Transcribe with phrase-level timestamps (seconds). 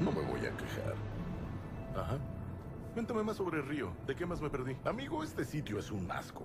[0.00, 0.94] No me voy a quejar.
[1.96, 2.18] Ajá.
[2.92, 3.92] Cuéntame más sobre Río.
[4.06, 4.76] ¿De qué más me perdí?
[4.84, 6.44] Amigo, este sitio es un asco.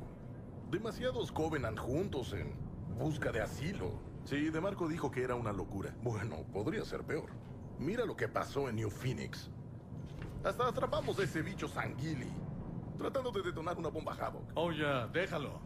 [0.70, 2.54] Demasiados Covenant juntos en
[2.98, 3.92] busca de asilo.
[4.24, 5.94] Sí, De Marco dijo que era una locura.
[6.02, 7.30] Bueno, podría ser peor.
[7.80, 9.50] Mira lo que pasó en New Phoenix.
[10.44, 12.32] Hasta atrapamos a ese bicho Sanguili.
[12.98, 14.44] Tratando de detonar una bomba Havoc.
[14.56, 15.60] Oh, ya, déjalo.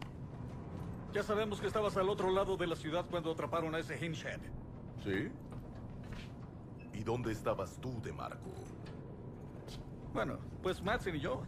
[1.12, 4.40] Ya sabemos que estabas al otro lado de la ciudad cuando atraparon a ese Hingehead.
[5.04, 5.30] ¿Sí?
[6.96, 8.50] ¿Y dónde estabas tú, De Marco?
[10.14, 11.42] Bueno, pues Madsen y yo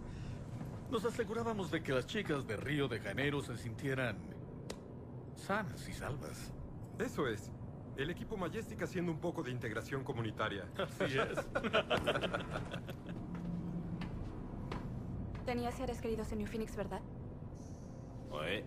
[0.90, 4.18] nos asegurábamos de que las chicas de Río de Janeiro se sintieran
[5.34, 6.52] sanas y salvas.
[6.98, 7.50] Eso es.
[7.96, 10.66] El equipo Majestic haciendo un poco de integración comunitaria.
[10.78, 11.46] Así es.
[15.46, 17.00] Tenía seres queridos en New Phoenix, ¿verdad?
[18.30, 18.64] Oye,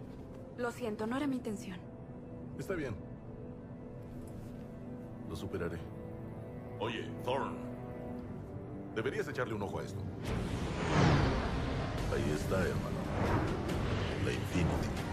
[0.58, 1.78] Lo siento, no era mi intención.
[2.58, 2.96] Está bien.
[5.30, 5.78] Lo superaré.
[6.82, 7.56] Oye, Thorn.
[8.96, 10.00] Deberías echarle un ojo a esto.
[12.12, 12.98] Ahí está, hermano.
[14.26, 15.11] La Infinity.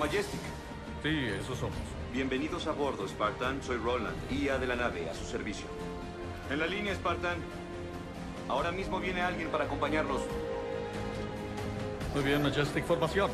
[0.00, 0.40] Majestic.
[1.02, 1.76] Sí, eso somos.
[2.10, 3.62] Bienvenidos a bordo, Spartan.
[3.62, 5.66] Soy Roland, IA de la nave, a su servicio.
[6.50, 7.36] En la línea, Spartan.
[8.48, 10.22] Ahora mismo viene alguien para acompañarlos.
[12.14, 13.30] Muy bien, Majestic Formación.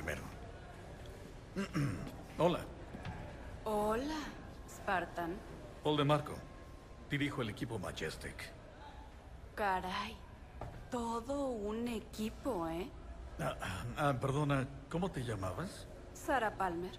[0.00, 0.22] Primero.
[2.38, 2.60] Hola,
[3.64, 4.16] Hola,
[4.66, 5.36] Spartan.
[5.84, 6.34] Paul de Marco.
[7.10, 8.50] Dirijo el equipo Majestic.
[9.54, 10.16] Caray.
[10.90, 12.88] Todo un equipo, ¿eh?
[13.38, 15.86] Ah, ah, ah, perdona, ¿cómo te llamabas?
[16.14, 16.98] Sarah Palmer.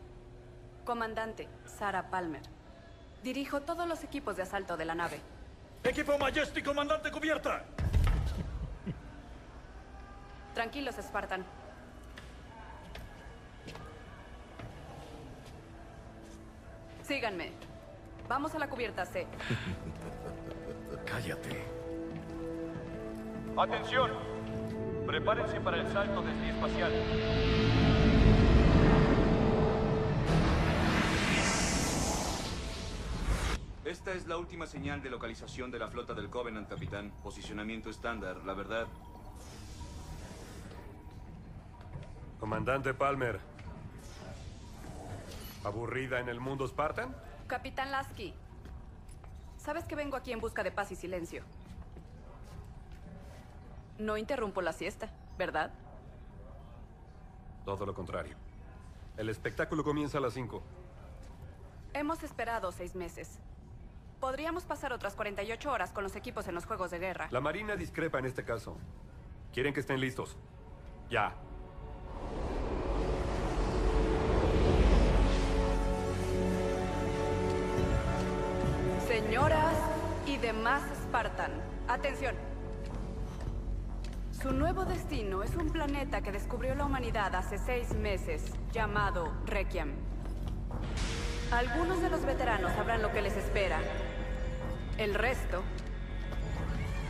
[0.85, 2.41] Comandante, Sarah Palmer.
[3.23, 5.19] Dirijo todos los equipos de asalto de la nave.
[5.83, 7.65] Equipo Majestic, comandante cubierta.
[10.53, 11.43] Tranquilos, Spartan.
[17.11, 17.51] Síganme.
[18.29, 19.27] Vamos a la cubierta C.
[21.05, 21.61] Cállate.
[23.57, 24.11] Atención.
[25.05, 26.93] Prepárense para el salto desde espacial.
[33.83, 37.11] Esta es la última señal de localización de la flota del Covenant, capitán.
[37.21, 38.87] Posicionamiento estándar, la verdad.
[42.39, 43.50] Comandante Palmer.
[45.63, 47.15] ¿Aburrida en el mundo Spartan?
[47.47, 48.33] Capitán Lasky.
[49.57, 51.43] Sabes que vengo aquí en busca de paz y silencio.
[53.99, 55.71] No interrumpo la siesta, ¿verdad?
[57.65, 58.35] Todo lo contrario.
[59.17, 60.63] El espectáculo comienza a las 5.
[61.93, 63.39] Hemos esperado seis meses.
[64.19, 67.27] Podríamos pasar otras 48 horas con los equipos en los juegos de guerra.
[67.31, 68.77] La Marina discrepa en este caso.
[69.53, 70.37] Quieren que estén listos.
[71.09, 71.35] Ya.
[79.31, 79.75] Señoras
[80.27, 81.53] y demás Spartan,
[81.87, 82.35] atención.
[84.33, 88.43] Su nuevo destino es un planeta que descubrió la humanidad hace seis meses,
[88.73, 89.93] llamado Requiem.
[91.49, 93.79] Algunos de los veteranos sabrán lo que les espera.
[94.97, 95.63] El resto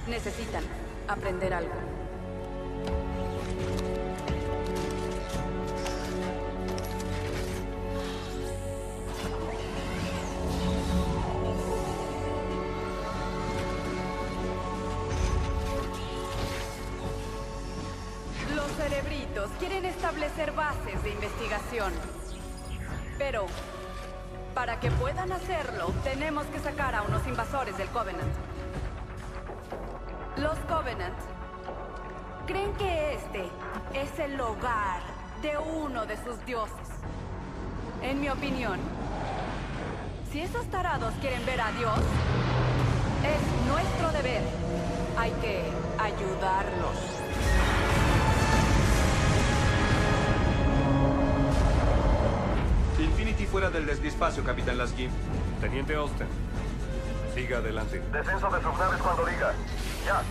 [0.07, 0.63] necesitan
[1.07, 1.91] aprender algo.
[36.31, 36.88] Sus dioses.
[38.01, 38.80] En mi opinión,
[40.31, 42.00] si esos tarados quieren ver a Dios,
[43.24, 44.42] es nuestro deber.
[45.18, 45.63] Hay que
[46.00, 46.95] ayudarlos.
[53.00, 55.10] Infinity fuera del despacio, capitán Lasky.
[55.60, 56.27] Teniente Austin.
[57.36, 58.01] Siga adelante.
[58.12, 59.54] Descenso de subnaves cuando diga.
[60.06, 60.22] Ya.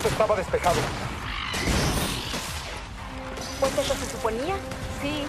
[0.00, 0.80] Este estaba despejado.
[3.60, 4.56] Pues eso se suponía.
[5.02, 5.26] Sí.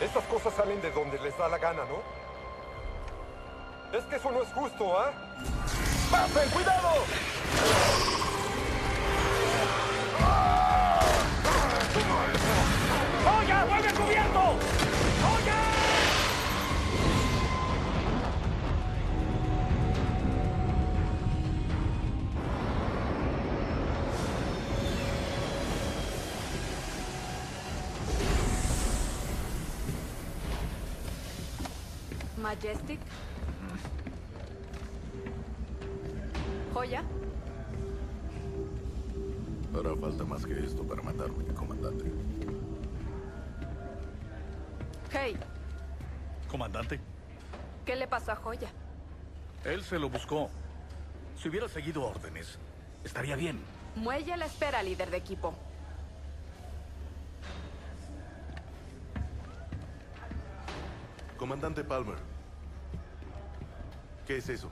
[0.00, 2.00] Estas cosas salen de donde les da la gana, ¿no?
[3.98, 5.12] Es que eso no es justo, ¿ah?
[6.10, 6.88] ¡Pasen, cuidado!
[13.38, 14.83] ¡Oya, vuelve cubierto!
[32.54, 33.00] Majestic.
[36.72, 37.02] Joya.
[39.76, 42.04] Hará falta más que esto para matarme, comandante.
[45.12, 45.36] Hey,
[46.48, 47.00] Comandante,
[47.84, 48.68] ¿qué le pasó a Joya?
[49.64, 50.48] él se lo buscó.
[51.36, 52.58] Si hubiera seguido órdenes,
[53.02, 53.58] estaría bien.
[53.96, 55.54] Muelle la espera, líder de equipo.
[61.36, 62.33] Comandante Palmer.
[64.26, 64.70] ¿Qué es eso?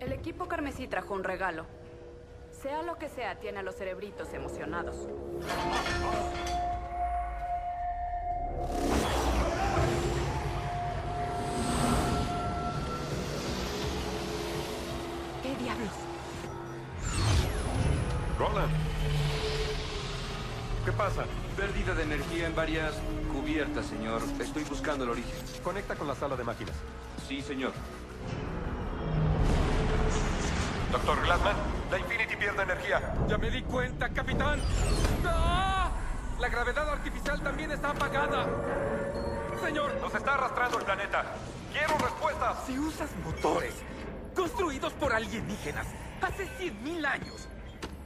[0.00, 1.66] El equipo carmesí trajo un regalo.
[2.60, 4.96] Sea lo que sea, tiene a los cerebritos emocionados.
[15.42, 15.92] ¿Qué diablos?
[18.38, 18.72] Roland.
[20.84, 21.26] ¿Qué pasa?
[21.56, 22.94] Pérdida de energía en varias
[23.32, 24.20] cubiertas, señor.
[24.40, 25.62] Estoy buscando el origen.
[25.62, 26.74] Conecta con la sala de máquinas.
[27.28, 27.72] Sí, señor.
[30.92, 31.56] Doctor Glassman,
[31.90, 33.14] la Infinity pierde energía.
[33.28, 34.60] Ya me di cuenta, capitán.
[35.26, 35.90] ¡Ah!
[36.40, 38.46] La gravedad artificial también está apagada.
[39.62, 41.24] Señor, Nos está arrastrando el planeta.
[41.72, 42.64] Quiero respuestas.
[42.66, 43.74] si usas motores
[44.34, 45.86] construidos por alienígenas
[46.22, 47.48] hace 100.000 años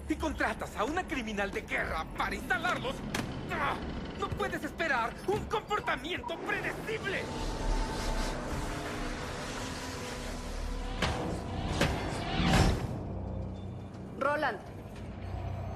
[0.09, 2.95] y contratas a una criminal de guerra para instalarlos,
[3.53, 3.75] ¡ah!
[4.19, 7.23] no puedes esperar un comportamiento predecible.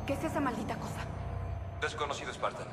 [0.07, 1.01] ¿Qué es esa maldita cosa?
[1.81, 2.69] Desconocido Spartan.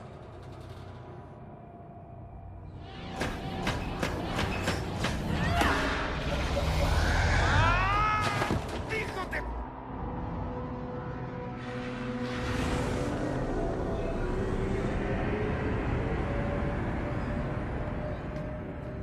[8.91, 9.41] ¡Hijo de...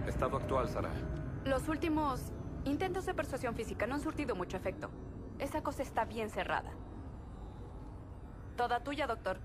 [0.08, 0.90] Estado actual, Sara.
[1.44, 2.32] Los últimos
[2.64, 4.88] intentos de persuasión física no han surtido mucho efecto.
[5.40, 6.70] Esa cosa está bien cerrada.
[8.60, 9.38] Toda tuya, doctor.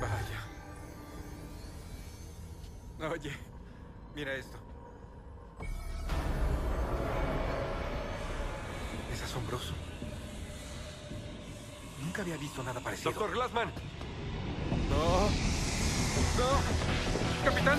[0.00, 0.40] Vaya.
[3.10, 3.36] Oye,
[4.14, 4.61] mira esto.
[12.22, 13.10] Nunca había visto nada parecido.
[13.10, 13.68] Doctor Glassman,
[14.90, 15.28] No.
[16.38, 16.50] No.
[17.44, 17.78] Capitán.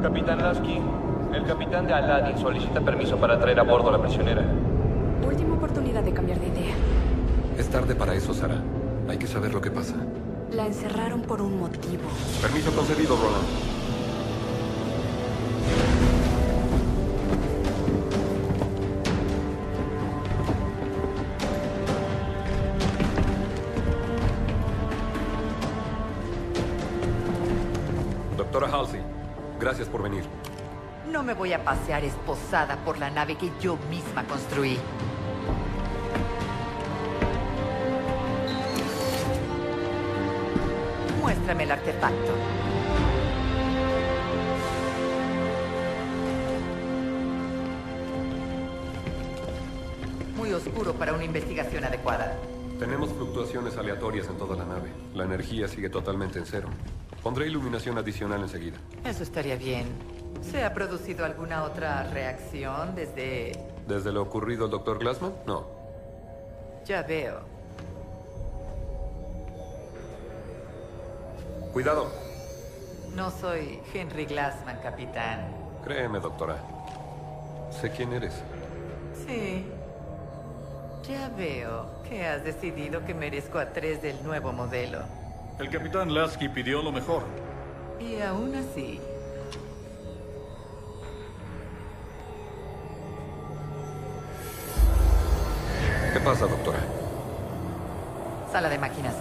[0.00, 0.80] Capitán Lasky,
[1.34, 4.42] el capitán de Aladdin solicita permiso para traer a bordo a la prisionera.
[5.26, 6.74] Última oportunidad de cambiar de idea.
[7.58, 8.62] Es tarde para eso, Sara.
[9.18, 9.96] Hay que saber lo que pasa.
[10.52, 12.04] La encerraron por un motivo.
[12.40, 13.68] Permiso concedido, Roland.
[29.60, 30.24] Gracias por venir.
[31.10, 34.78] No me voy a pasear esposada por la nave que yo misma construí.
[41.48, 42.32] Muéstrame el artefacto.
[50.36, 52.36] Muy oscuro para una investigación adecuada.
[52.78, 54.90] Tenemos fluctuaciones aleatorias en toda la nave.
[55.14, 56.68] La energía sigue totalmente en cero.
[57.22, 58.76] Pondré iluminación adicional enseguida.
[59.06, 59.86] Eso estaría bien.
[60.42, 63.52] ¿Se ha producido alguna otra reacción desde...
[63.86, 64.98] ¿Desde lo ocurrido al Dr.
[64.98, 65.32] Glassman?
[65.46, 65.66] No.
[66.84, 67.40] Ya veo.
[71.72, 72.10] Cuidado.
[73.14, 75.48] No soy Henry Glassman, capitán.
[75.84, 76.56] Créeme, doctora.
[77.70, 78.34] Sé quién eres.
[79.26, 79.66] Sí.
[81.08, 85.00] Ya veo que has decidido que merezco a tres del nuevo modelo.
[85.58, 87.22] El capitán Lasky pidió lo mejor.
[87.98, 89.00] Y aún así...
[96.12, 96.78] ¿Qué pasa, doctora?
[98.50, 99.14] Sala de máquinas.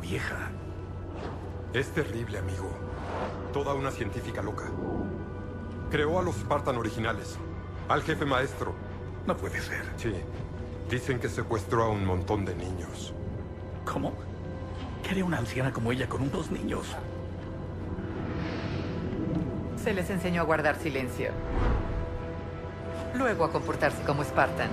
[0.00, 0.50] Vieja?
[1.72, 2.70] Es terrible, amigo.
[3.52, 4.64] Toda una científica loca.
[5.90, 7.38] Creó a los Spartan originales.
[7.88, 8.74] Al jefe maestro.
[9.26, 9.84] No puede ser.
[9.96, 10.14] Sí.
[10.88, 13.12] Dicen que secuestró a un montón de niños.
[13.84, 14.12] ¿Cómo?
[15.02, 16.96] ¿Qué haría una anciana como ella con unos niños?
[19.82, 21.30] Se les enseñó a guardar silencio.
[23.14, 24.70] Luego a comportarse como Spartan.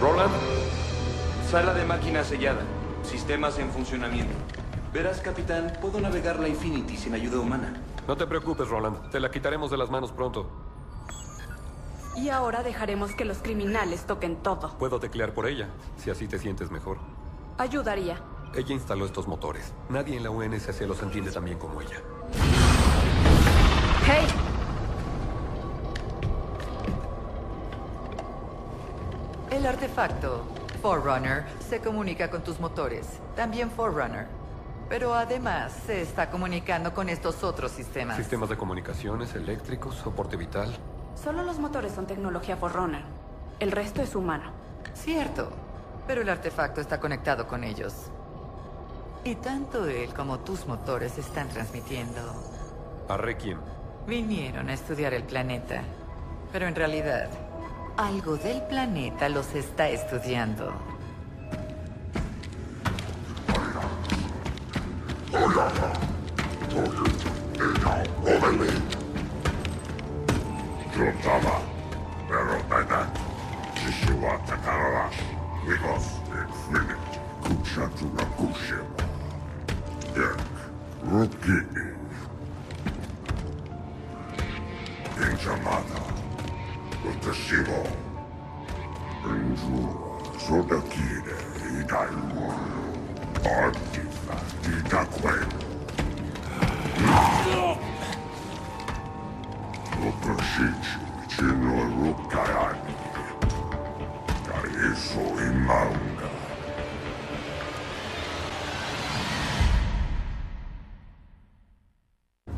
[0.00, 0.32] Roland,
[1.46, 2.62] sala de máquina sellada.
[3.04, 4.34] Sistemas en funcionamiento.
[4.92, 7.80] Verás, capitán, puedo navegar la Infinity sin ayuda humana.
[8.08, 9.10] No te preocupes, Roland.
[9.10, 10.50] Te la quitaremos de las manos pronto.
[12.16, 14.76] Y ahora dejaremos que los criminales toquen todo.
[14.78, 16.98] Puedo teclear por ella, si así te sientes mejor.
[17.58, 18.18] Ayudaría.
[18.54, 19.72] Ella instaló estos motores.
[19.88, 22.00] Nadie en la UNSC los entiende tan bien como ella.
[24.06, 24.26] ¡Hey!
[29.50, 30.42] El artefacto,
[30.86, 33.08] Forerunner, se comunica con tus motores.
[33.34, 34.28] También Forerunner.
[34.88, 38.16] Pero además se está comunicando con estos otros sistemas.
[38.16, 40.72] Sistemas de comunicaciones, eléctricos, soporte vital.
[41.20, 43.02] Solo los motores son tecnología Forerunner.
[43.58, 44.52] El resto es humano.
[44.94, 45.50] Cierto.
[46.06, 47.92] Pero el artefacto está conectado con ellos.
[49.24, 52.20] Y tanto él como tus motores están transmitiendo.
[53.08, 53.58] A Requiem.
[54.06, 55.82] Vinieron a estudiar el planeta.
[56.52, 57.28] Pero en realidad,
[57.96, 60.72] algo del planeta los está estudiando.
[81.08, 81.75] Rukini,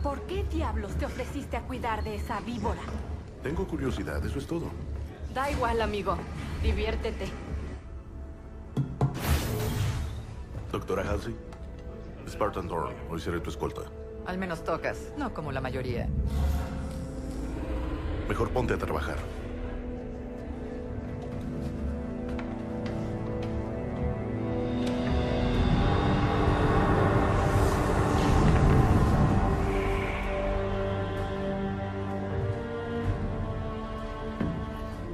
[0.02, 2.81] ¿Por qué diablos te ofreciste a cuidar de esa víbora?
[3.43, 4.71] Tengo curiosidad, eso es todo.
[5.35, 6.17] Da igual, amigo.
[6.62, 7.48] Diviértete.
[10.70, 11.34] Doctora Halsey,
[12.28, 13.82] Spartan Dorn, hoy seré tu escolta.
[14.26, 16.06] Al menos tocas, no como la mayoría.
[18.28, 19.16] Mejor ponte a trabajar.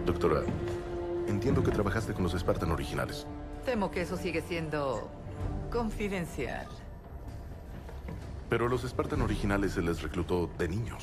[0.05, 0.41] Doctora,
[1.29, 3.25] entiendo que trabajaste con los Spartan originales.
[3.65, 5.09] Temo que eso sigue siendo
[5.75, 6.69] confidencial.
[8.49, 11.03] Pero a los Spartan originales se les reclutó de niños.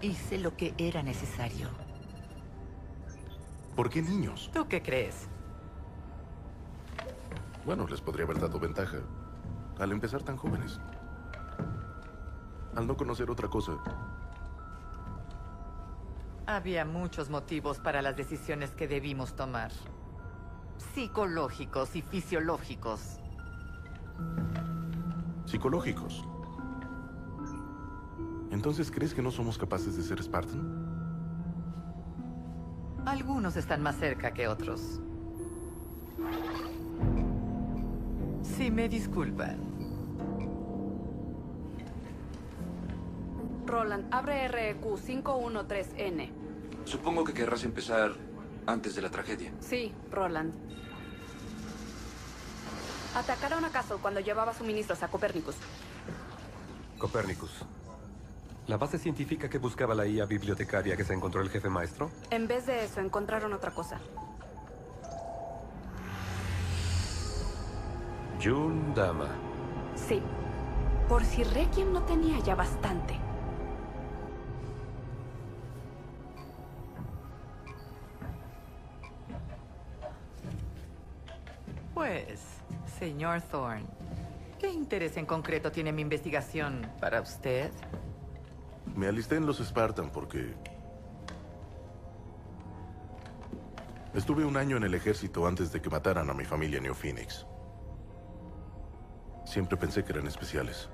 [0.00, 1.68] Hice lo que era necesario.
[3.74, 4.50] ¿Por qué niños?
[4.54, 5.26] ¿Tú qué crees?
[7.66, 8.98] Bueno, les podría haber dado ventaja.
[9.80, 10.78] Al empezar tan jóvenes.
[12.76, 13.72] Al no conocer otra cosa.
[16.46, 19.72] Había muchos motivos para las decisiones que debimos tomar.
[20.94, 23.18] Psicológicos y fisiológicos.
[25.44, 26.24] Psicológicos.
[28.50, 30.88] Entonces, ¿crees que no somos capaces de ser Spartan?
[33.06, 35.00] Algunos están más cerca que otros.
[38.42, 39.58] Si me disculpan.
[43.66, 46.30] Roland, abre E REQ 513N.
[46.84, 48.12] Supongo que querrás empezar
[48.66, 49.52] antes de la tragedia.
[49.60, 50.54] Sí, Roland.
[53.14, 55.56] Atacaron a Castle cuando llevaba suministros a Copernicus.
[56.98, 57.50] Copérnicus.
[58.66, 62.10] ¿La base científica que buscaba la IA bibliotecaria que se encontró el jefe maestro?
[62.30, 63.98] En vez de eso, encontraron otra cosa.
[68.42, 69.28] Jun Dama.
[69.96, 70.22] Sí.
[71.08, 73.18] Por si Requiem no tenía ya bastante.
[81.94, 82.40] Pues,
[82.98, 83.86] señor Thorne,
[84.58, 87.70] ¿qué interés en concreto tiene mi investigación para usted?
[88.94, 90.54] Me alisté en los Spartan porque...
[94.14, 96.94] Estuve un año en el ejército antes de que mataran a mi familia en New
[96.94, 97.46] Phoenix.
[99.44, 100.88] Siempre pensé que eran especiales.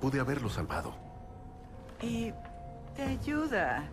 [0.00, 0.94] Pude haberlos salvado.
[2.00, 2.32] Y
[2.96, 3.84] te ayuda.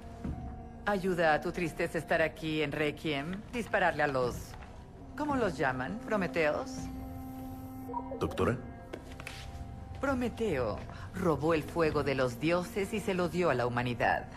[0.85, 4.55] Ayuda a tu tristeza estar aquí en Requiem, dispararle a los...
[5.19, 5.99] ¿Cómo los llaman?
[6.05, 6.71] ¿Prometeos?
[8.21, 8.57] ¿Doctora?
[9.99, 10.77] Prometeo
[11.13, 14.27] robó el fuego de los dioses y se lo dio a la humanidad.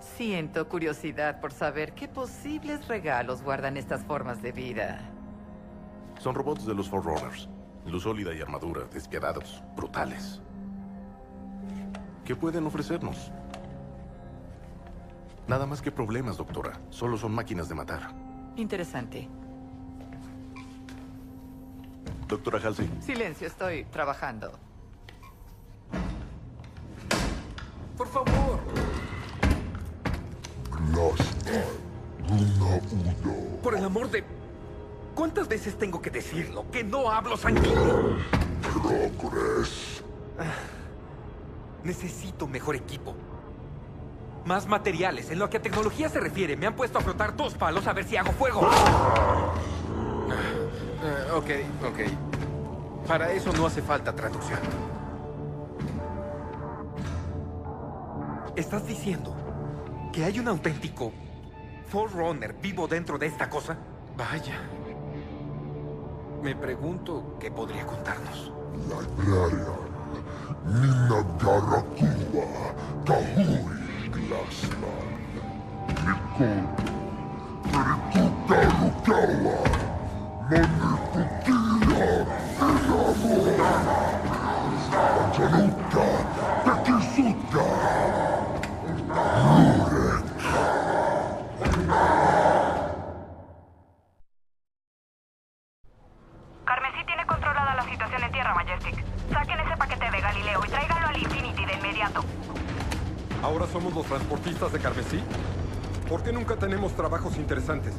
[0.00, 5.00] Siento curiosidad por saber qué posibles regalos guardan estas formas de vida.
[6.18, 7.50] Son robots de los Forerunners.
[7.84, 10.40] Luz sólida y armadura, despiadados, brutales.
[12.24, 13.30] ¿Qué pueden ofrecernos?
[15.46, 16.72] Nada más que problemas, doctora.
[16.88, 18.14] Solo son máquinas de matar.
[18.56, 19.28] Interesante.
[22.28, 24.52] Doctora Halsey, Silencio, estoy trabajando.
[27.96, 28.60] Por favor.
[33.62, 34.24] Por el amor de...
[35.14, 36.64] ¿Cuántas veces tengo que decirlo?
[36.70, 38.16] Que no hablo sanguíneo.
[40.38, 40.52] Ah,
[41.84, 43.14] Necesito mejor equipo.
[44.44, 45.30] Más materiales.
[45.30, 47.92] En lo que a tecnología se refiere, me han puesto a frotar dos palos a
[47.92, 48.62] ver si hago fuego.
[48.62, 48.74] Eh,
[51.36, 51.50] ok,
[51.82, 53.06] ok.
[53.06, 54.58] Para eso no hace falta traducción.
[58.56, 59.34] ¿Estás diciendo
[60.12, 61.12] que hay un auténtico
[61.88, 63.76] Forerunner vivo dentro de esta cosa?
[64.16, 64.60] Vaya.
[66.42, 68.52] Me pregunto qué podría contarnos.
[69.14, 69.74] Librarian,
[96.66, 99.02] Carmesí tiene controlada la situación en tierra, Majestic.
[99.32, 102.22] Saquen ese paquete de Galileo y tráiganlo al Infinity de inmediato.
[103.42, 105.22] ¿Ahora somos los transportistas de Carmesí?
[106.06, 107.94] ¿Por qué nunca tenemos trabajos interesantes?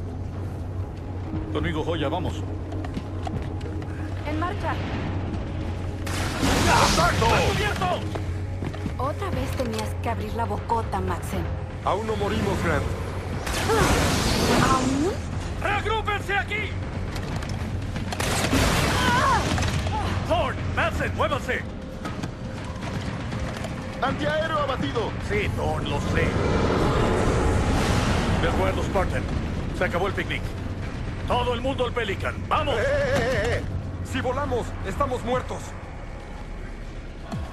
[1.86, 2.34] Joya, vamos.
[4.26, 4.74] En marcha.
[8.98, 11.44] Otra vez tenías que abrir la bocota, Maxen.
[11.84, 12.82] Aún no morimos, Grant.
[14.68, 15.12] ¿Aún?
[15.62, 16.72] ¡Reagrúpense aquí!
[20.26, 21.60] Thorn, Madsen, muévanse.
[24.02, 25.12] ¡Antiaéreo abatido!
[25.28, 26.26] Sí, Thorn, lo sé.
[28.42, 29.22] De acuerdo, Spartan.
[29.78, 30.42] Se acabó el picnic.
[31.26, 32.34] Todo el mundo al Pelican.
[32.48, 32.76] ¡Vamos!
[32.78, 33.62] ¡Eh,
[34.10, 35.58] Si volamos, estamos muertos.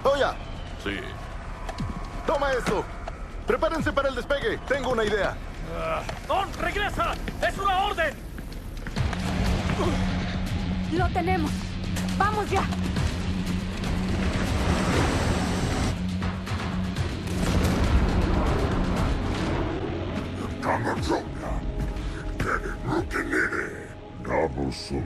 [0.03, 0.35] ¡Oya!
[0.83, 0.99] Sí.
[2.27, 2.83] ¡Toma esto!
[3.47, 4.59] ¡Prepárense para el despegue!
[4.67, 5.35] Tengo una idea.
[6.27, 7.13] ¡Thorn, regresa!
[7.45, 8.13] ¡Es una orden!
[10.91, 11.51] Lo tenemos.
[12.17, 12.63] ¡Vamos ya!
[20.61, 21.51] Kamazoka,
[22.37, 23.42] Kede Rukenere, Nabu
[24.73, 25.03] Sumi,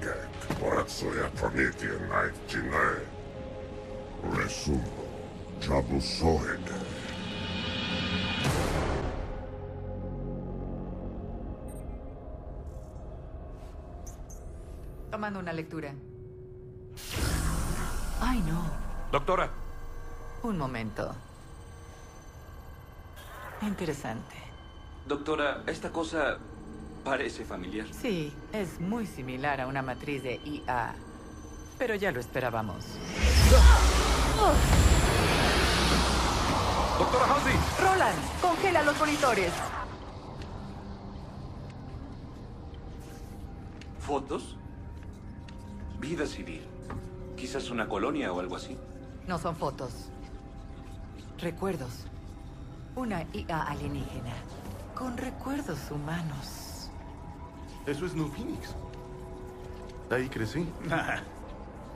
[0.00, 3.02] Ket, Watsoya Panitia Night Jine,
[4.22, 5.04] Resumo,
[5.60, 6.74] Jabu Sohede.
[15.10, 15.92] Tomando una lectura.
[18.20, 18.62] Ay, no.
[19.10, 19.50] Doctora.
[20.42, 21.14] Un momento.
[23.62, 24.36] Interesante.
[25.04, 26.38] Doctora, esta cosa
[27.04, 27.86] parece familiar.
[27.92, 30.94] Sí, es muy similar a una matriz de IA.
[31.78, 32.84] Pero ya lo esperábamos.
[36.98, 37.54] ¡Doctora Halsey!
[37.80, 39.52] Roland, congela los monitores.
[43.98, 44.56] ¿Fotos?
[45.98, 46.66] Vida civil.
[47.36, 48.76] Quizás una colonia o algo así.
[49.26, 50.10] No son fotos.
[51.38, 52.04] Recuerdos.
[52.96, 54.34] Una IA alienígena.
[54.94, 56.59] Con recuerdos humanos.
[57.90, 58.72] Eso es New Phoenix.
[60.10, 60.64] Ahí crecí.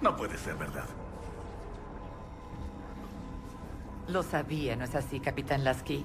[0.00, 0.86] no puede ser verdad.
[4.08, 6.04] Lo sabía, ¿no es así, Capitán Lasky?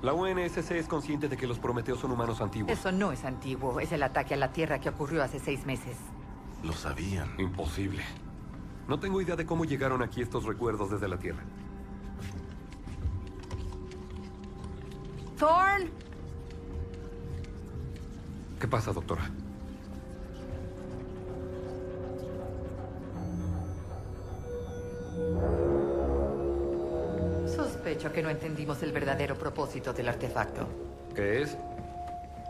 [0.00, 2.72] La UNSC es consciente de que los Prometeos son humanos antiguos.
[2.72, 3.80] Eso no es antiguo.
[3.80, 5.96] Es el ataque a la Tierra que ocurrió hace seis meses.
[6.62, 7.34] Lo sabían.
[7.38, 8.02] Imposible.
[8.88, 11.42] No tengo idea de cómo llegaron aquí estos recuerdos desde la Tierra.
[15.38, 15.90] Thorn,
[18.66, 19.22] ¿Qué pasa, doctora?
[27.46, 30.66] Sospecho que no entendimos el verdadero propósito del artefacto.
[31.14, 31.56] ¿Qué es?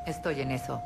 [0.07, 0.81] Estoy en eso.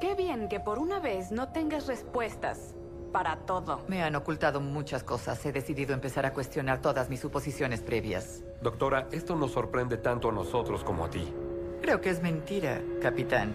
[0.00, 2.76] qué bien que por una vez no tengas respuestas
[3.16, 3.80] para todo.
[3.88, 5.42] Me han ocultado muchas cosas.
[5.46, 8.42] He decidido empezar a cuestionar todas mis suposiciones previas.
[8.60, 11.26] Doctora, esto nos sorprende tanto a nosotros como a ti.
[11.80, 13.54] Creo que es mentira, capitán.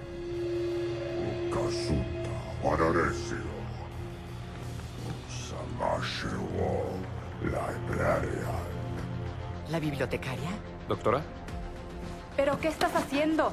[9.70, 10.50] ¿La bibliotecaria?
[10.88, 11.22] ¿Doctora?
[12.36, 13.52] ¿Pero qué estás haciendo?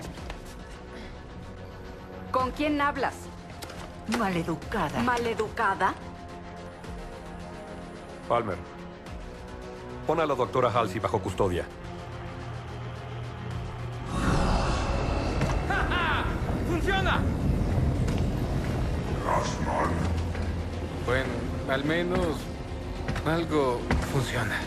[2.32, 3.27] ¿Con quién hablas?
[4.16, 5.02] Maleducada.
[5.02, 5.94] ¿Maleducada?
[8.28, 8.56] Palmer.
[10.06, 11.64] Pon a la doctora Halsey bajo custodia.
[16.68, 17.20] ¡Funciona!
[19.26, 19.90] Rasman.
[21.04, 21.28] Bueno,
[21.70, 22.36] al menos
[23.26, 23.80] algo
[24.12, 24.58] funciona.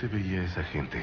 [0.00, 0.98] Te veía esa gente?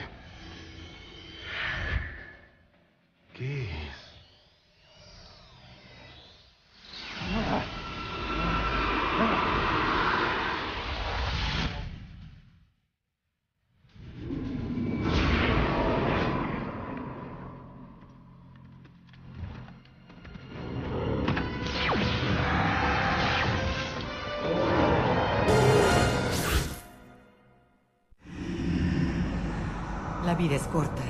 [30.48, 31.04] Vida es corta.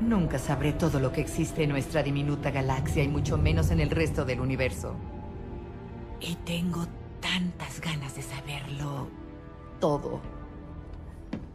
[0.00, 3.90] Nunca sabré todo lo que existe en nuestra diminuta galaxia y mucho menos en el
[3.90, 4.94] resto del universo.
[6.18, 6.86] Y tengo
[7.20, 9.08] tantas ganas de saberlo
[9.80, 10.20] todo.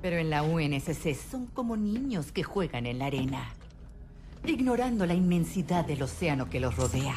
[0.03, 3.49] Pero en la UNSC son como niños que juegan en la arena,
[4.45, 7.15] ignorando la inmensidad del océano que los rodea.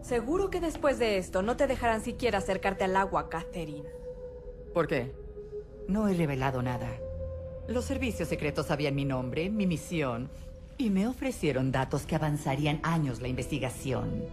[0.00, 3.84] Seguro que después de esto no te dejarán siquiera acercarte al agua, Catherine.
[4.72, 5.29] ¿Por qué?
[5.90, 6.88] No he revelado nada.
[7.66, 10.30] Los servicios secretos sabían mi nombre, mi misión,
[10.78, 14.24] y me ofrecieron datos que avanzarían años la investigación.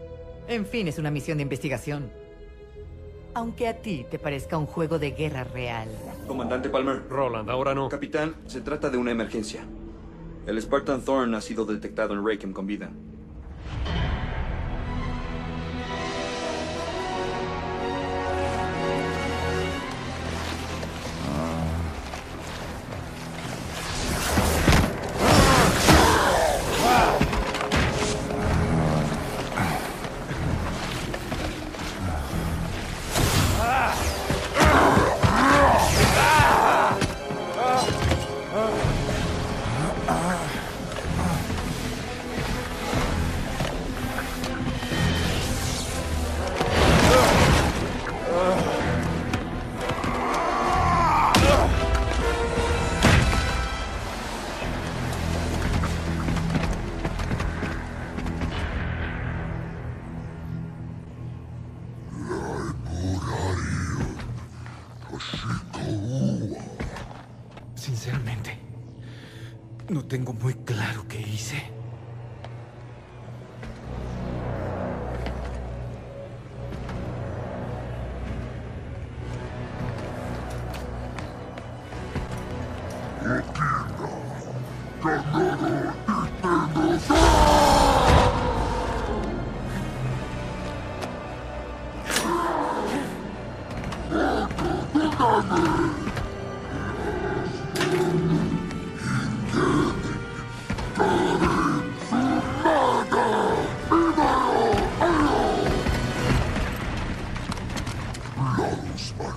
[0.48, 2.12] En fin, es una misión de investigación.
[3.34, 5.90] Aunque a ti te parezca un juego de guerra real.
[6.28, 7.10] Comandante Palmer.
[7.10, 7.90] Roland, ahora no.
[7.90, 9.66] Capitán, se trata de una emergencia.
[10.46, 12.92] El Spartan Thorn ha sido detectado en Raychem con vida.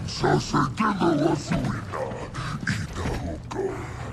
[0.06, 2.02] Sasagendo Wasuina,
[2.82, 3.64] Itaoka,
[3.98, 4.09] Karel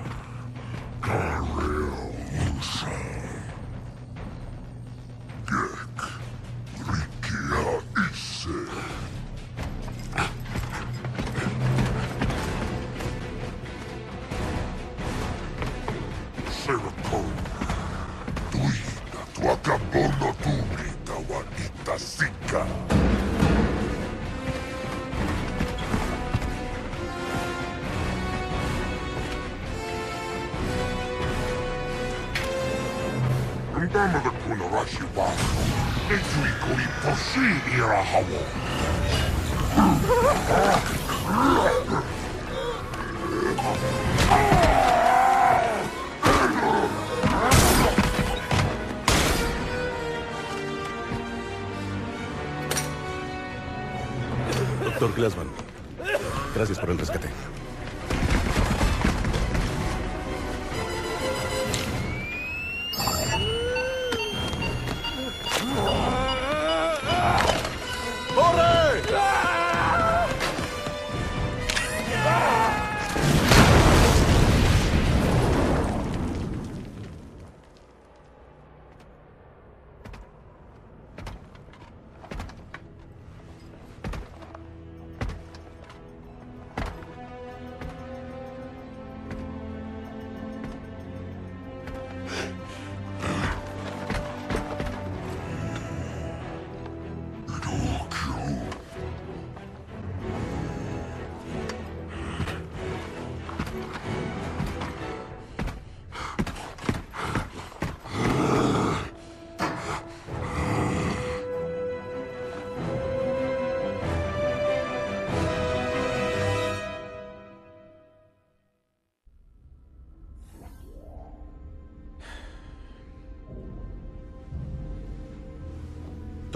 [56.54, 57.27] Gracias por el rescate.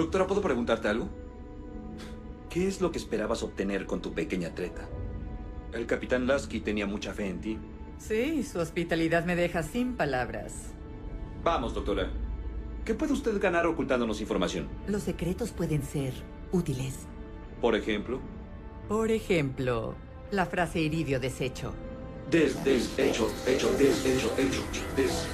[0.03, 1.09] Doctora, ¿puedo preguntarte algo?
[2.51, 4.89] ¿Qué es lo que esperabas obtener con tu pequeña treta?
[5.73, 7.57] El capitán Lasky tenía mucha fe en ti.
[7.99, 10.73] Sí, su hospitalidad me deja sin palabras.
[11.45, 12.11] Vamos, doctora.
[12.85, 14.67] ¿Qué puede usted ganar ocultándonos información?
[14.89, 16.13] Los secretos pueden ser
[16.51, 17.07] útiles.
[17.61, 18.19] Por ejemplo,
[18.89, 19.95] Por ejemplo,
[20.33, 21.73] la frase iridio deshecho.
[22.29, 24.63] des, des, hecho, hecho, des, hecho, hecho,
[24.97, 25.29] des.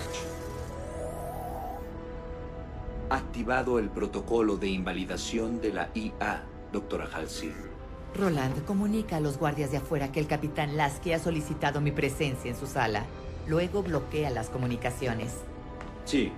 [3.38, 7.54] Activado el protocolo de invalidación de la IA, doctora Halsey.
[8.16, 12.50] Roland comunica a los guardias de afuera que el capitán Lasky ha solicitado mi presencia
[12.50, 13.04] en su sala.
[13.46, 15.36] Luego bloquea las comunicaciones.
[16.04, 16.32] Sí.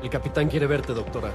[0.00, 1.32] El capitán quiere verte, doctora.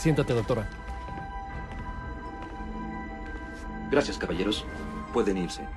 [0.00, 0.66] Siéntate, doctora.
[3.90, 4.64] Gracias, caballeros.
[5.12, 5.68] Pueden irse.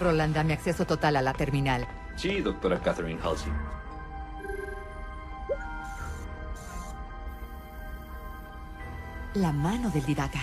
[0.00, 1.86] Roland, dame acceso total a la terminal.
[2.16, 3.52] Sí, doctora Catherine Halsey.
[9.34, 10.42] La mano del divaga.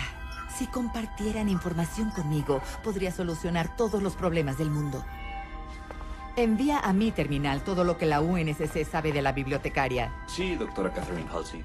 [0.57, 5.03] Si compartieran información conmigo, podría solucionar todos los problemas del mundo.
[6.35, 10.13] Envía a mi terminal todo lo que la UNSC sabe de la bibliotecaria.
[10.27, 11.63] Sí, doctora Catherine Halsey.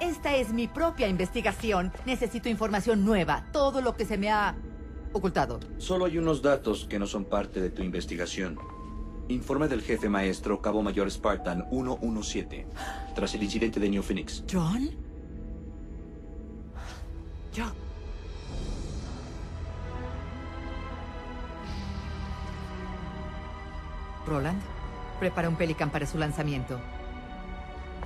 [0.00, 1.92] Esta es mi propia investigación.
[2.06, 3.44] Necesito información nueva.
[3.52, 4.56] Todo lo que se me ha
[5.12, 5.60] ocultado.
[5.78, 8.58] Solo hay unos datos que no son parte de tu investigación.
[9.28, 12.66] Informe del jefe maestro Cabo Mayor Spartan 117,
[13.14, 14.42] tras el incidente de New Phoenix.
[14.50, 14.90] ¿John?
[17.54, 17.66] Yo.
[24.30, 24.62] Roland,
[25.18, 26.78] prepara un Pelican para su lanzamiento.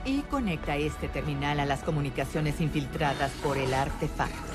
[0.05, 4.53] Y conecta este terminal a las comunicaciones infiltradas por el artefacto.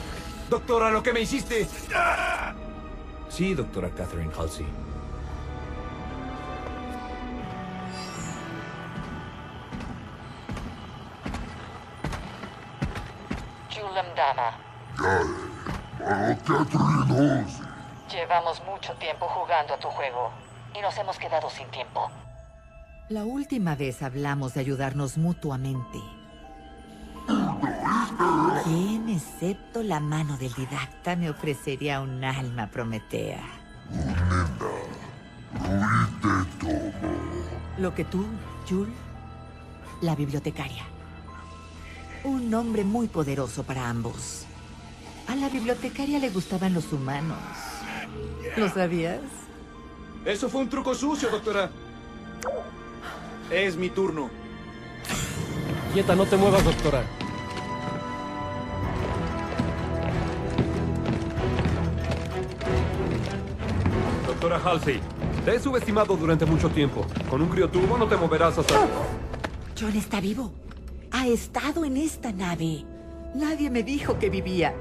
[0.49, 1.67] Doctora, lo que me hiciste.
[3.29, 4.65] Sí, doctora Catherine Halsey.
[14.15, 14.57] Dama.
[16.45, 17.65] Catherine Halsey.
[18.09, 20.31] Llevamos mucho tiempo jugando a tu juego
[20.77, 22.09] y nos hemos quedado sin tiempo.
[23.09, 25.99] La última vez hablamos de ayudarnos mutuamente.
[28.63, 33.41] ¿Quién, excepto la mano del didacta, me ofrecería un alma prometea?
[37.77, 38.25] Lo que tú,
[38.67, 38.93] Jul,
[40.01, 40.83] la bibliotecaria.
[42.23, 44.45] Un nombre muy poderoso para ambos.
[45.27, 47.37] A la bibliotecaria le gustaban los humanos.
[48.57, 49.21] ¿Lo sabías?
[50.25, 51.69] Eso fue un truco sucio, doctora.
[53.49, 54.29] Es mi turno.
[55.93, 57.03] Quieta, no te muevas, doctora.
[64.27, 64.99] Doctora Halsey,
[65.45, 67.05] te he subestimado durante mucho tiempo.
[67.29, 68.87] Con un criotubo no te moverás hasta...
[69.79, 70.51] John está vivo.
[71.11, 72.85] Ha estado en esta nave.
[73.33, 74.73] Nadie me dijo que vivía.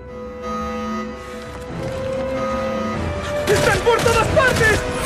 [3.48, 4.97] ¡Están por todas partes!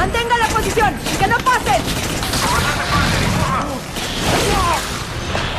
[0.00, 0.94] ¡Mantenga la posición!
[1.18, 1.82] ¡Que no pasen!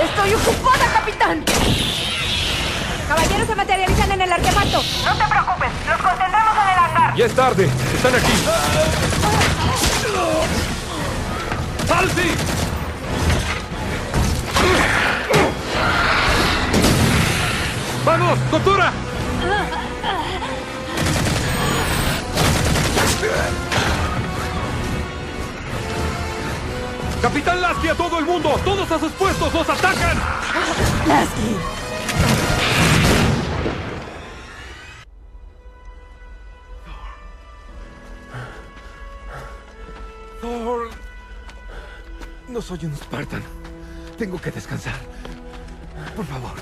[0.04, 1.46] ¡Estoy ocupada, capitán!
[3.08, 4.82] Caballeros se materializan en el artefacto.
[5.06, 7.16] No te preocupes, los contendremos en el hangar.
[7.16, 7.70] Ya es tarde.
[7.94, 8.34] Están aquí.
[11.94, 12.32] ¡Halsey!
[18.04, 18.92] ¡Vamos, doctora!
[27.22, 28.60] ¡Capitán Lasky a todo el mundo!
[28.66, 29.54] ¡Todos a sus puestos!
[29.54, 30.18] ¡Nos atacan!
[31.08, 31.56] ¡Lasky!
[40.42, 40.90] Thor.
[42.48, 43.44] No soy un Spartan.
[44.18, 44.96] Tengo que descansar.
[46.16, 46.54] Por favor.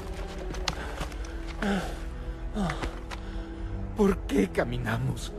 [3.96, 5.32] ¿Por qué caminamos?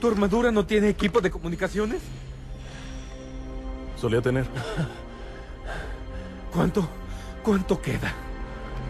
[0.00, 2.02] ¿Tu armadura no tiene equipo de comunicaciones?
[4.00, 4.46] Solía tener.
[6.52, 6.88] ¿Cuánto?
[7.42, 8.12] ¿Cuánto queda?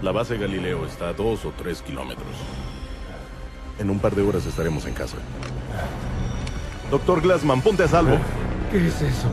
[0.02, 2.28] La base Galileo está a dos o tres kilómetros.
[3.78, 5.16] En un par de horas estaremos en casa.
[6.90, 8.18] Doctor Glassman, ponte a salvo.
[8.70, 9.28] ¿Qué es eso?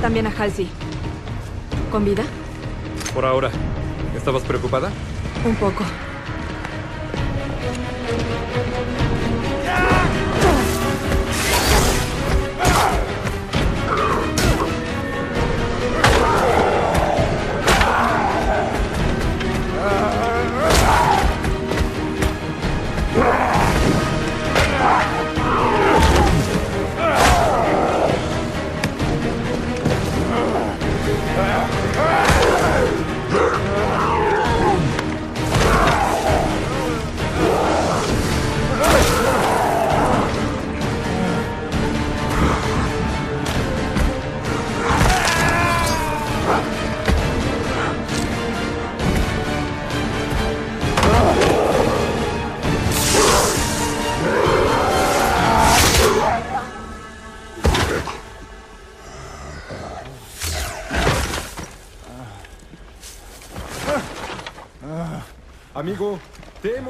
[0.00, 0.68] También a Halsey.
[1.90, 2.24] ¿Con vida?
[3.12, 3.50] Por ahora.
[4.16, 4.90] ¿Estabas preocupada?
[5.44, 5.84] Un poco.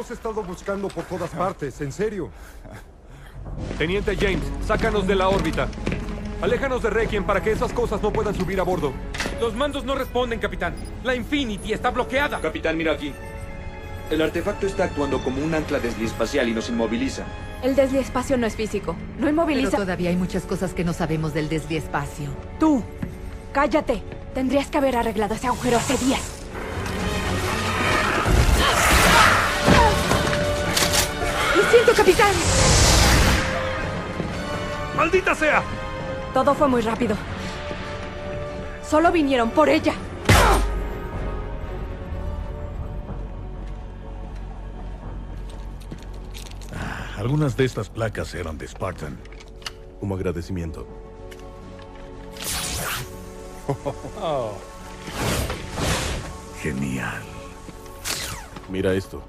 [0.09, 2.31] Hemos estado buscando por todas partes, en serio.
[3.77, 5.69] Teniente James, sácanos de la órbita.
[6.41, 8.93] Aléjanos de Requiem para que esas cosas no puedan subir a bordo.
[9.39, 10.75] Los mandos no responden, capitán.
[11.05, 12.41] La Infinity está bloqueada.
[12.41, 13.13] Capitán, mira aquí.
[14.11, 17.25] El artefacto está actuando como un ancla desliespacial y nos inmoviliza.
[17.63, 18.97] El desliespacio no es físico.
[19.19, 19.73] No inmoviliza.
[19.73, 22.31] Pero todavía hay muchas cosas que no sabemos del desliespacio.
[22.59, 22.83] Tú,
[23.53, 24.03] cállate.
[24.33, 26.38] Tendrías que haber arreglado ese agujero hace días.
[31.79, 32.35] Siento, capitán!
[34.97, 35.63] ¡Maldita sea!
[36.35, 37.17] Todo fue muy rápido.
[38.89, 39.93] Solo vinieron por ella.
[47.17, 49.19] Algunas de estas placas eran de Spartan.
[50.01, 50.87] Como agradecimiento.
[56.63, 57.23] Genial.
[58.69, 59.23] Mira esto.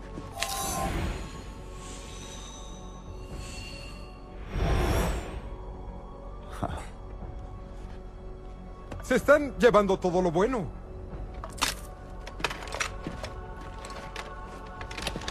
[9.10, 10.68] Se están llevando todo lo bueno.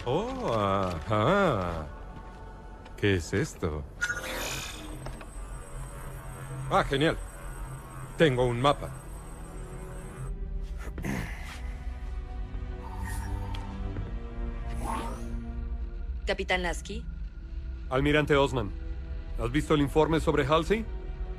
[0.05, 1.87] Oh, ajá.
[2.97, 3.85] ¿Qué es esto?
[6.73, 7.17] Ah, genial.
[8.17, 8.91] Tengo un mapa.
[16.27, 17.05] Capitán Lasky,
[17.91, 18.73] Almirante Osman,
[19.41, 20.85] ¿has visto el informe sobre Halsey?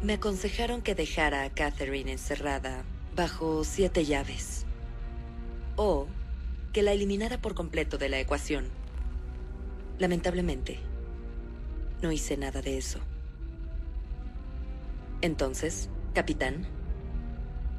[0.02, 2.84] Me aconsejaron que dejara a Catherine encerrada
[3.16, 4.66] bajo siete llaves.
[5.76, 6.08] O
[6.72, 8.70] que la eliminara por completo de la ecuación.
[9.98, 10.80] Lamentablemente,
[12.02, 13.00] no hice nada de eso.
[15.22, 16.66] Entonces, capitán,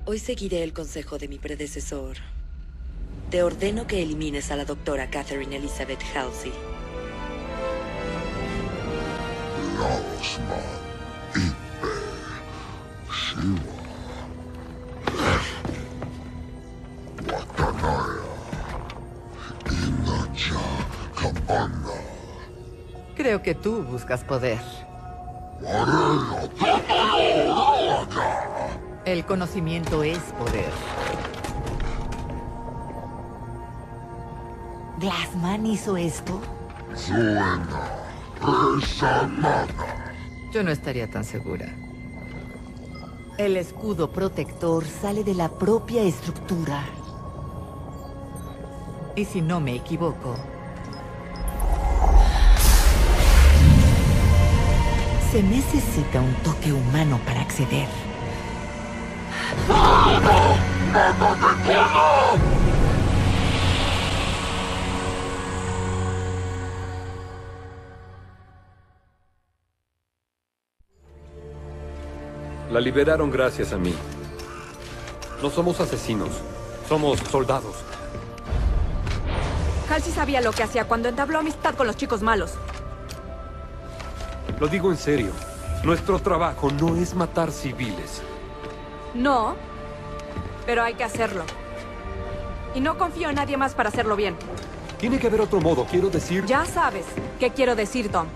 [0.04, 2.18] hoy seguiré el consejo de mi predecesor.
[3.30, 6.52] Te ordeno que elimines a la doctora Catherine Elizabeth Halsey.
[23.30, 24.58] Creo que tú buscas poder.
[29.04, 30.72] El conocimiento es poder.
[34.98, 36.40] ¿Glassman hizo esto?
[38.42, 39.68] Resamana,
[40.52, 41.72] Yo no estaría tan segura.
[43.38, 46.82] El escudo protector sale de la propia estructura.
[49.14, 50.34] Y si no me equivoco,
[55.30, 57.86] se necesita un toque humano para acceder.
[72.72, 73.94] La liberaron gracias a mí.
[75.40, 76.30] No somos asesinos,
[76.88, 77.76] somos soldados.
[79.88, 82.52] Halsey sabía lo que hacía cuando entabló amistad con los chicos malos.
[84.60, 85.32] Lo digo en serio.
[85.82, 88.22] Nuestro trabajo no es matar civiles.
[89.14, 89.56] No,
[90.66, 91.44] pero hay que hacerlo.
[92.74, 94.36] Y no confío en nadie más para hacerlo bien.
[94.98, 96.44] Tiene que haber otro modo, quiero decir...
[96.44, 97.06] Ya sabes
[97.38, 98.26] qué quiero decir, Tom.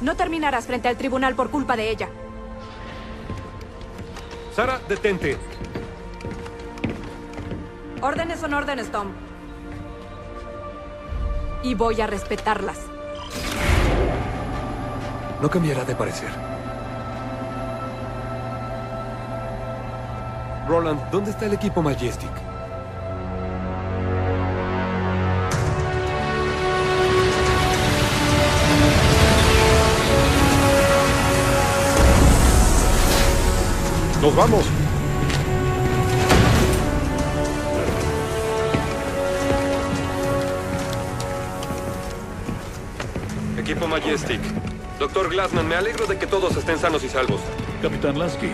[0.00, 2.08] No terminarás frente al tribunal por culpa de ella.
[4.54, 5.38] Sara, detente.
[8.02, 9.12] Órdenes son órdenes, Tom.
[11.62, 12.85] Y voy a respetarlas.
[15.40, 16.30] No cambiará de parecer.
[20.66, 22.30] Roland, ¿dónde está el equipo Majestic?
[34.22, 34.64] ¡Nos vamos!
[43.56, 44.40] Equipo Majestic.
[45.06, 47.40] Doctor Glassman, me alegro de que todos estén sanos y salvos.
[47.80, 48.50] Capitán Lasky,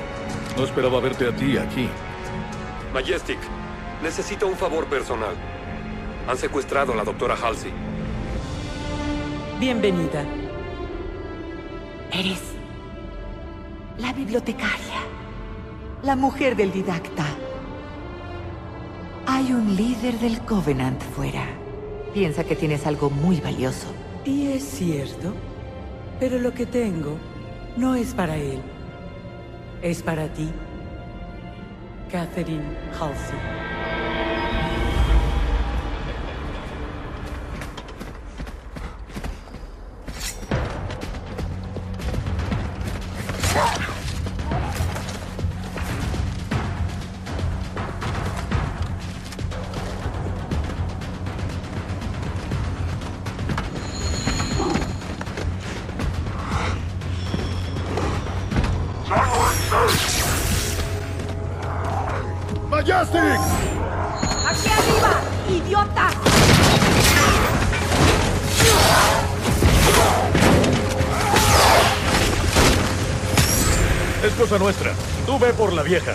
[0.55, 1.89] no esperaba verte a ti aquí.
[2.93, 3.39] Majestic,
[4.03, 5.35] necesito un favor personal.
[6.29, 7.73] Han secuestrado a la doctora Halsey.
[9.59, 10.27] Bienvenida.
[12.13, 12.43] Eres
[13.97, 15.01] la bibliotecaria,
[16.03, 17.25] la mujer del didacta.
[19.27, 21.47] Hay un líder del Covenant fuera.
[22.13, 23.87] Piensa que tienes algo muy valioso.
[24.27, 25.33] Y es cierto,
[26.23, 27.19] pero lo que tengo
[27.77, 28.61] no es para él.
[29.83, 30.49] Es para ti,
[32.13, 32.63] Catherine
[32.97, 33.72] Halsey.
[75.73, 76.13] Por la vieja.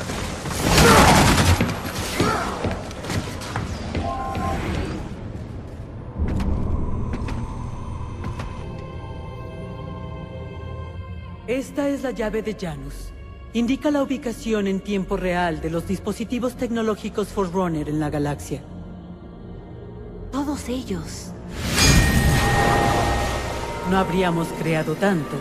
[11.48, 13.12] Esta es la llave de Janus.
[13.54, 18.62] Indica la ubicación en tiempo real de los dispositivos tecnológicos Forerunner en la galaxia.
[20.32, 21.32] Todos ellos.
[23.90, 25.36] No habríamos creado tanto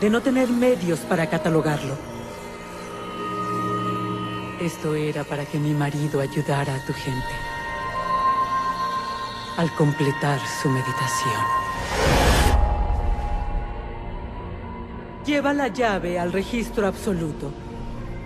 [0.00, 2.11] de no tener medios para catalogarlo.
[4.62, 7.34] Esto era para que mi marido ayudara a tu gente.
[9.56, 11.44] Al completar su meditación.
[15.26, 17.50] Lleva la llave al registro absoluto.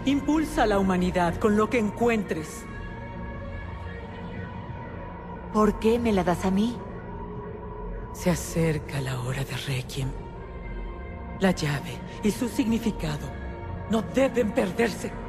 [0.05, 2.67] Impulsa a la humanidad con lo que encuentres.
[5.55, 6.77] ¿Por qué me la das a mí?
[8.13, 10.11] Se acerca la hora de Requiem.
[11.41, 13.27] La llave y su significado
[13.89, 15.26] no deben perderse.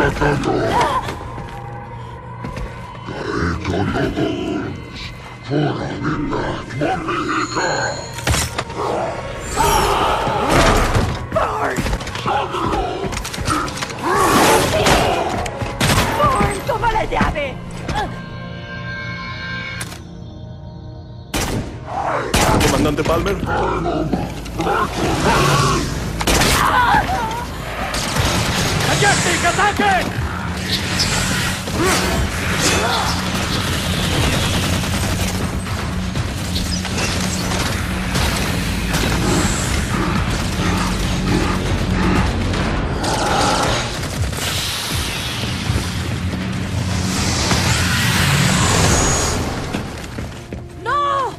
[0.00, 0.52] Acatando.
[3.06, 5.00] Gareto Logos.
[5.44, 7.68] Fora de Magnífica.
[16.16, 17.54] ¡Thorn, toma la llave!
[22.64, 23.36] Comandante Palmer.
[50.82, 51.30] ¡No!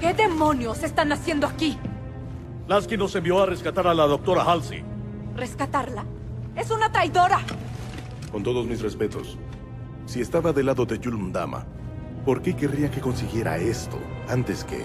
[0.00, 1.78] ¿Qué demonios están haciendo aquí?
[2.68, 4.84] Lasky nos envió a rescatar a la doctora Halsey.
[5.34, 6.04] ¿Rescatarla?
[6.54, 7.40] ¡Es una traidora!
[8.30, 9.38] Con todos mis respetos,
[10.04, 11.64] si estaba del lado de Yulm Dama,
[12.26, 13.98] ¿por qué querría que consiguiera esto
[14.28, 14.84] antes que...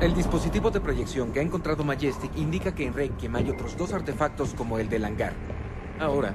[0.00, 3.92] El dispositivo de proyección que ha encontrado Majestic indica que en Requiem hay otros dos
[3.92, 5.34] artefactos como el del hangar.
[5.98, 6.32] Ahora,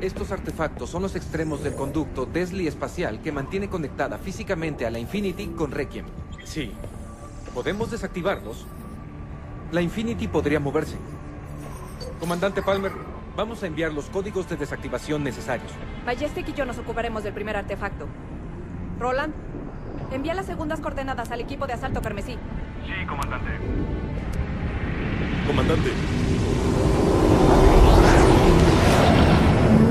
[0.00, 4.98] estos artefactos son los extremos del conducto Desley espacial que mantiene conectada físicamente a la
[4.98, 6.04] Infinity con Requiem.
[6.42, 6.72] Sí.
[7.54, 8.66] ¿Podemos desactivarlos?
[9.70, 10.96] La Infinity podría moverse.
[12.18, 12.90] Comandante Palmer,
[13.36, 15.70] vamos a enviar los códigos de desactivación necesarios.
[16.04, 18.08] Majestic y yo nos ocuparemos del primer artefacto.
[18.98, 19.32] Roland,
[20.12, 22.38] envía las segundas coordenadas al equipo de asalto carmesí.
[22.86, 23.50] Sí, comandante.
[25.46, 25.90] Comandante,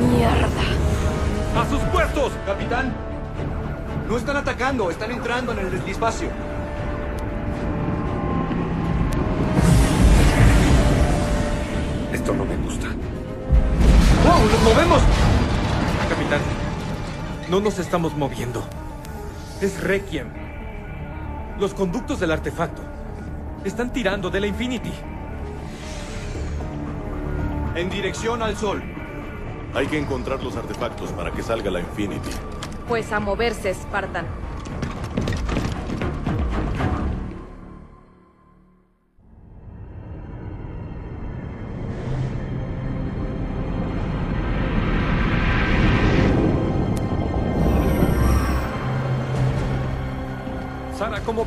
[0.10, 1.62] ¡Mierda!
[1.62, 2.94] ¡A sus puestos, capitán!
[4.08, 6.30] No están atacando, están entrando en el despacio.
[12.14, 12.88] Esto no me gusta.
[14.26, 14.50] ¡Wow!
[14.50, 15.02] ¡Nos movemos!
[16.10, 16.40] Capitán,
[17.50, 18.64] no nos estamos moviendo.
[19.62, 20.28] Es Requiem.
[21.60, 22.82] Los conductos del artefacto
[23.66, 24.94] están tirando de la Infinity.
[27.76, 28.82] En dirección al sol.
[29.74, 32.30] hay que encontrar los artefactos para que salga la Infinity.
[32.88, 34.26] Pues a moverse, Spartan.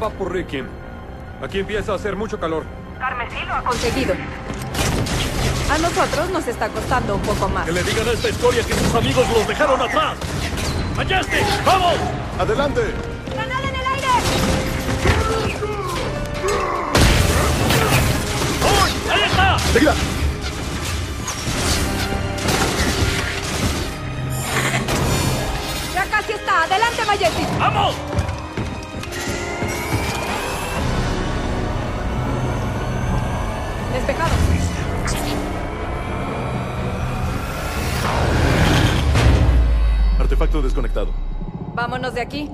[0.02, 0.66] Va por Requiem?
[1.42, 2.64] Aquí empieza a hacer mucho calor.
[2.98, 4.14] Carmesí lo ha conseguido.
[5.70, 7.64] A nosotros nos está costando un poco más.
[7.66, 10.16] Que le digan a esta historia que sus amigos los dejaron atrás.
[10.96, 11.64] ¡Majestic!
[11.64, 11.94] ¡Vamos!
[12.38, 12.80] ¡Adelante!
[13.32, 14.08] ¡Granada en el aire!
[19.10, 19.58] ¡Ahí está!
[19.58, 19.94] ¡Seguida!
[25.94, 26.62] ¡Ya casi está!
[26.64, 27.58] ¡Adelante, Majestic!
[27.58, 28.21] ¡Vamos!
[34.02, 34.34] Despejado.
[40.18, 41.12] Artefacto desconectado.
[41.74, 42.50] Vámonos de aquí.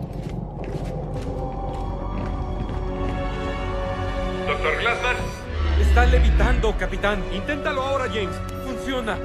[4.46, 5.16] Doctor Glassman,
[5.80, 7.24] Está Está levitando, capitán.
[7.32, 8.36] Inténtalo ahora, James.
[8.66, 9.16] Funciona.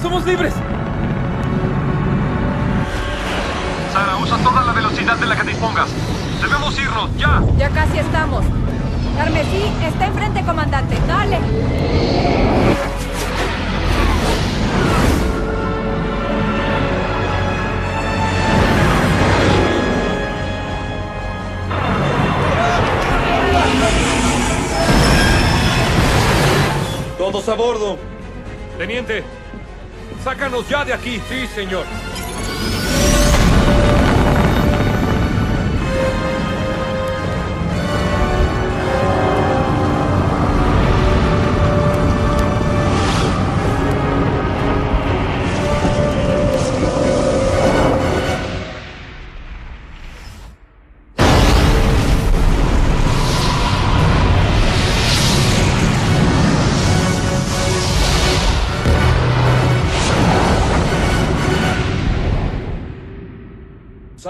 [0.00, 0.54] ¡Somos libres!
[3.92, 5.90] Sara, usa toda la velocidad de la que dispongas.
[6.40, 7.42] Debemos irnos, ya.
[7.58, 8.44] Ya casi estamos.
[9.16, 10.96] Carmesí está enfrente, comandante.
[11.06, 11.38] Dale.
[27.18, 27.98] Todos a bordo.
[28.78, 29.24] Teniente,
[30.22, 31.20] sácanos ya de aquí.
[31.28, 31.86] Sí, señor.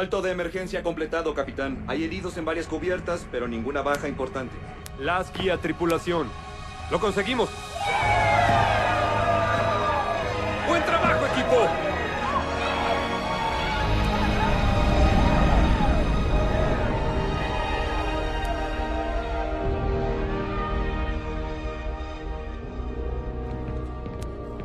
[0.07, 1.83] Salto de emergencia completado, capitán.
[1.89, 4.55] Hay heridos en varias cubiertas, pero ninguna baja importante.
[5.01, 6.29] Lasky a tripulación.
[6.93, 7.51] Lo conseguimos.
[10.69, 11.69] ¡Buen trabajo, equipo!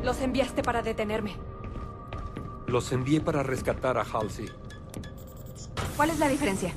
[0.03, 1.35] Los enviaste para detenerme.
[2.67, 4.47] Los envié para rescatar a Halsey.
[5.95, 6.73] ¿Cuál es la diferencia?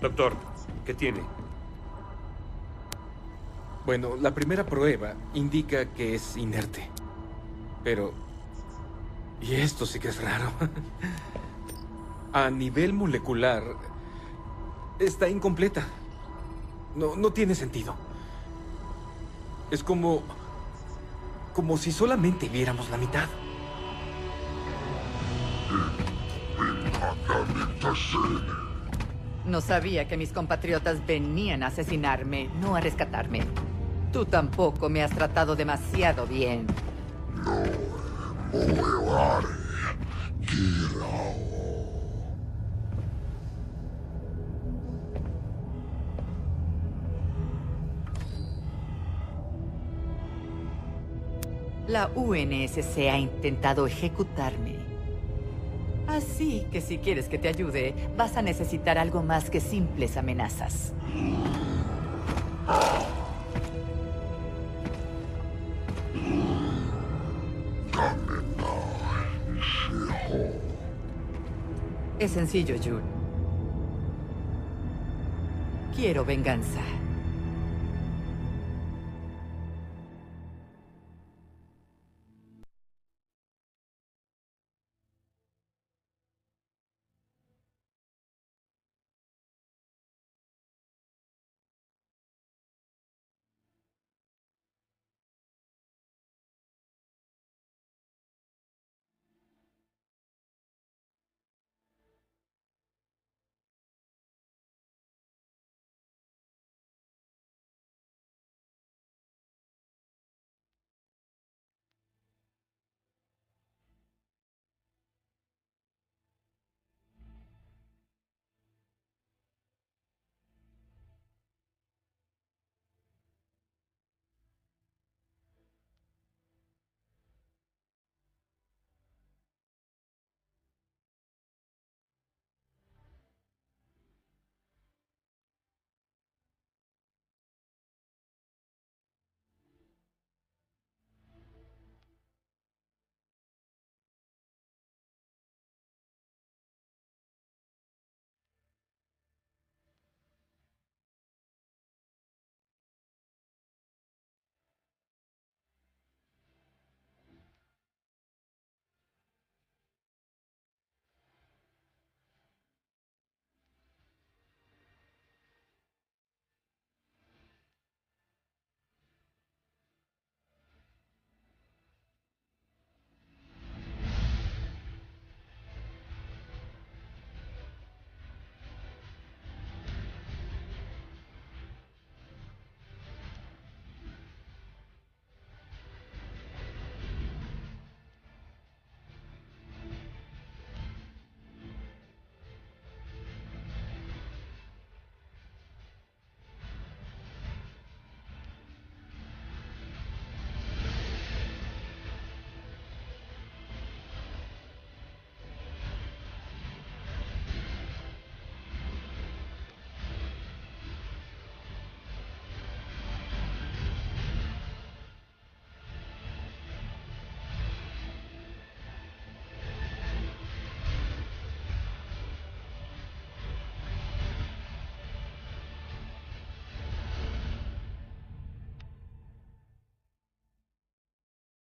[0.00, 0.34] Doctor,
[0.84, 1.20] ¿qué tiene?
[3.84, 6.88] Bueno, la primera prueba indica que es inerte.
[7.84, 8.12] Pero...
[9.40, 10.50] Y esto sí que es raro.
[12.32, 13.62] A nivel molecular...
[14.98, 15.86] Está incompleta.
[16.94, 17.94] No, no tiene sentido.
[19.70, 20.22] Es como...
[21.56, 23.24] Como si solamente viéramos la mitad.
[29.46, 33.40] No sabía que mis compatriotas venían a asesinarme, no a rescatarme.
[34.12, 36.66] Tú tampoco me has tratado demasiado bien.
[51.88, 54.74] La UNSC ha intentado ejecutarme.
[56.08, 60.92] Así que si quieres que te ayude, vas a necesitar algo más que simples amenazas.
[72.18, 73.02] Es sencillo, June.
[75.94, 76.80] Quiero venganza.